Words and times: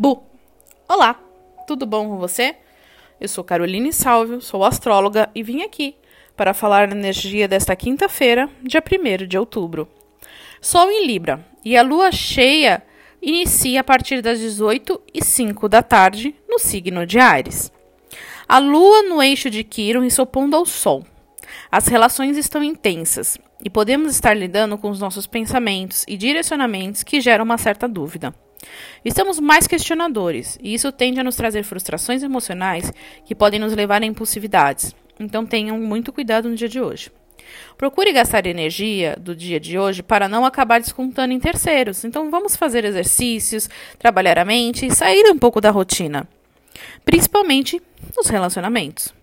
Bu! 0.00 0.22
Olá, 0.88 1.14
tudo 1.66 1.84
bom 1.84 2.08
com 2.08 2.16
você? 2.16 2.56
Eu 3.20 3.28
sou 3.28 3.44
Caroline 3.44 3.92
Salvio, 3.92 4.40
sou 4.40 4.64
astróloga 4.64 5.28
e 5.34 5.42
vim 5.42 5.60
aqui 5.60 5.94
para 6.34 6.54
falar 6.54 6.88
da 6.88 6.96
energia 6.96 7.46
desta 7.46 7.76
quinta-feira, 7.76 8.48
dia 8.62 8.82
1 8.82 9.26
de 9.26 9.36
outubro. 9.36 9.86
Sol 10.58 10.90
em 10.90 11.06
Libra 11.06 11.46
e 11.62 11.76
a 11.76 11.82
lua 11.82 12.10
cheia 12.10 12.82
inicia 13.20 13.82
a 13.82 13.84
partir 13.84 14.22
das 14.22 14.38
18 14.38 15.02
e 15.12 15.22
05 15.22 15.68
da 15.68 15.82
tarde 15.82 16.34
no 16.48 16.58
signo 16.58 17.04
de 17.04 17.18
Ares. 17.18 17.70
A 18.48 18.58
lua 18.58 19.02
no 19.02 19.22
eixo 19.22 19.50
de 19.50 19.62
Quiron 19.62 20.02
e 20.02 20.18
opondo 20.18 20.56
ao 20.56 20.64
Sol. 20.64 21.04
As 21.70 21.88
relações 21.88 22.38
estão 22.38 22.64
intensas 22.64 23.36
e 23.62 23.68
podemos 23.68 24.14
estar 24.14 24.32
lidando 24.32 24.78
com 24.78 24.88
os 24.88 24.98
nossos 24.98 25.26
pensamentos 25.26 26.06
e 26.08 26.16
direcionamentos 26.16 27.02
que 27.02 27.20
geram 27.20 27.44
uma 27.44 27.58
certa 27.58 27.86
dúvida. 27.86 28.34
Estamos 29.04 29.38
mais 29.38 29.66
questionadores, 29.66 30.58
e 30.62 30.74
isso 30.74 30.92
tende 30.92 31.20
a 31.20 31.24
nos 31.24 31.36
trazer 31.36 31.62
frustrações 31.62 32.22
emocionais 32.22 32.92
que 33.24 33.34
podem 33.34 33.58
nos 33.60 33.72
levar 33.72 34.02
a 34.02 34.06
impulsividades. 34.06 34.94
Então 35.18 35.46
tenham 35.46 35.78
muito 35.78 36.12
cuidado 36.12 36.48
no 36.48 36.54
dia 36.54 36.68
de 36.68 36.80
hoje. 36.80 37.10
Procure 37.76 38.12
gastar 38.12 38.46
energia 38.46 39.16
do 39.18 39.34
dia 39.34 39.58
de 39.58 39.78
hoje 39.78 40.02
para 40.02 40.28
não 40.28 40.44
acabar 40.44 40.80
descontando 40.80 41.32
em 41.32 41.40
terceiros. 41.40 42.04
Então 42.04 42.30
vamos 42.30 42.56
fazer 42.56 42.84
exercícios, 42.84 43.68
trabalhar 43.98 44.38
a 44.38 44.44
mente 44.44 44.86
e 44.86 44.94
sair 44.94 45.30
um 45.30 45.38
pouco 45.38 45.60
da 45.60 45.70
rotina, 45.70 46.28
principalmente 47.04 47.80
nos 48.16 48.28
relacionamentos. 48.28 49.19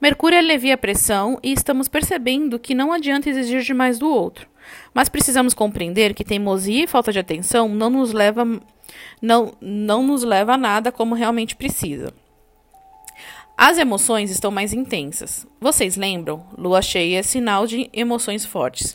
Mercúrio 0.00 0.38
alivia 0.38 0.74
a 0.74 0.78
pressão 0.78 1.40
e 1.42 1.52
estamos 1.52 1.88
percebendo 1.88 2.58
que 2.58 2.74
não 2.74 2.92
adianta 2.92 3.28
exigir 3.28 3.62
demais 3.62 3.98
do 3.98 4.08
outro. 4.08 4.48
Mas 4.94 5.08
precisamos 5.08 5.54
compreender 5.54 6.14
que 6.14 6.24
teimosia 6.24 6.84
e 6.84 6.86
falta 6.86 7.12
de 7.12 7.18
atenção 7.18 7.68
não 7.68 7.90
nos 7.90 8.12
leva, 8.12 8.44
não, 9.20 9.52
não 9.60 10.02
nos 10.04 10.22
leva 10.22 10.54
a 10.54 10.58
nada 10.58 10.92
como 10.92 11.16
realmente 11.16 11.56
precisa. 11.56 12.14
As 13.56 13.76
emoções 13.76 14.30
estão 14.30 14.52
mais 14.52 14.72
intensas. 14.72 15.44
Vocês 15.60 15.96
lembram? 15.96 16.46
Lua 16.56 16.80
cheia 16.80 17.18
é 17.18 17.22
sinal 17.24 17.66
de 17.66 17.90
emoções 17.92 18.44
fortes. 18.44 18.94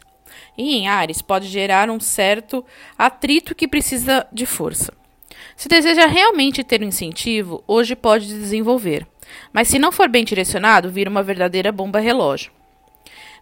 E 0.58 0.78
em 0.78 0.88
Ares 0.88 1.22
pode 1.22 1.48
gerar 1.50 1.90
um 1.90 2.00
certo 2.00 2.64
atrito 2.98 3.54
que 3.54 3.68
precisa 3.68 4.26
de 4.31 4.46
força. 4.46 4.94
Se 5.58 5.68
deseja 5.68 6.08
realmente 6.08 6.64
ter 6.64 6.81
um 6.81 6.88
incentivo, 6.88 7.62
hoje 7.68 7.94
pode 7.94 8.28
desenvolver. 8.28 9.06
Mas 9.52 9.67
se 9.67 9.80
não 9.80 9.92
for 9.92 10.08
bem 10.08 10.23
direcionado, 10.23 10.89
vira 10.89 11.09
uma 11.09 11.23
verdadeira 11.23 11.72
bomba 11.72 12.00
relógio. 12.00 12.52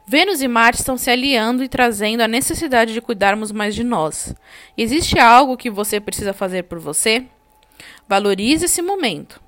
Vênus 0.06 0.42
e 0.42 0.48
Marte 0.48 0.80
estão 0.80 0.98
se 0.98 1.10
aliando 1.10 1.64
e 1.64 1.70
trazendo 1.70 2.22
a 2.22 2.28
necessidade 2.28 2.94
de 2.94 3.02
cuidarmos 3.02 3.52
mais 3.52 3.76
de 3.76 3.84
nós. 3.84 4.34
Existe 4.78 5.20
algo 5.20 5.58
que 5.58 5.70
você 5.70 6.00
precisa 6.00 6.34
fazer 6.34 6.64
por 6.64 6.80
você? 6.80 7.26
Valorize 8.08 8.66
esse 8.66 8.82
momento. 8.82 9.42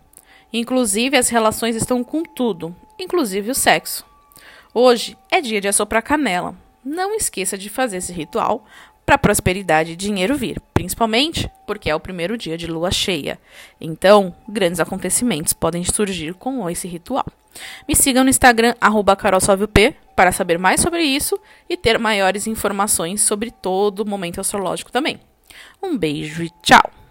Inclusive, 0.52 1.18
as 1.18 1.30
relações 1.30 1.76
estão 1.76 2.04
com 2.04 2.24
tudo, 2.24 2.76
inclusive 3.00 3.50
o 3.50 3.56
sexo. 3.56 4.06
Hoje 4.74 5.18
é 5.32 5.42
dia 5.42 5.60
de 5.60 5.68
assoprar 5.68 6.04
canela. 6.04 6.56
Não 6.86 7.16
esqueça 7.16 7.58
de 7.58 7.70
fazer 7.70 7.98
esse 7.98 8.14
ritual 8.14 8.66
para 9.06 9.18
prosperidade 9.18 9.92
e 9.92 9.96
dinheiro 9.96 10.36
vir, 10.36 10.62
principalmente 10.74 11.50
porque 11.68 11.90
é 11.90 11.96
o 11.96 12.00
primeiro 12.00 12.38
dia 12.38 12.58
de 12.58 12.68
lua 12.68 12.92
cheia. 12.92 13.40
Então, 13.80 14.34
grandes 14.48 14.80
acontecimentos 14.80 15.54
podem 15.54 15.84
surgir 15.84 16.34
com 16.34 16.70
esse 16.70 16.88
ritual. 16.88 17.26
Me 17.88 17.96
sigam 17.96 18.24
no 18.24 18.30
Instagram 18.30 18.74
@carolsalviop 19.18 19.96
para 20.16 20.32
saber 20.32 20.58
mais 20.58 20.82
sobre 20.82 21.04
isso 21.04 21.40
e 21.70 21.76
ter 21.76 22.00
maiores 22.00 22.48
informações 22.48 23.22
sobre 23.22 23.52
todo 23.52 24.00
o 24.00 24.10
momento 24.10 24.40
astrológico 24.40 24.92
também. 24.92 25.20
Um 25.82 25.98
beijo 25.98 26.44
e 26.44 26.50
tchau. 26.62 27.03